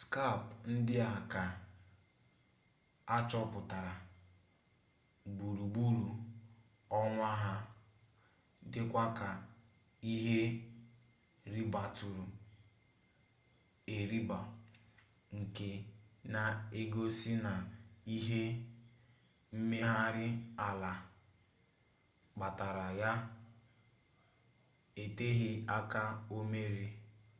skap 0.00 0.40
ndị 0.72 0.94
a 1.10 1.12
ka 1.32 1.42
achọpụtara 3.16 3.92
gburugburu 5.36 6.04
ọnwa 7.00 7.30
ha 7.42 7.54
dịkwa 8.72 9.04
ka 9.18 9.28
ihe 10.12 10.38
ribatụrụ 11.52 12.24
eriba 13.96 14.38
nke 15.38 15.68
na-egosi 16.32 17.32
na 17.44 17.52
ihe 18.16 18.42
mmegharị 19.56 20.28
ala 20.66 20.92
kpatara 22.34 22.86
ya 23.00 23.10
eteghị 25.02 25.50
aka 25.76 26.02
omere 26.36 26.86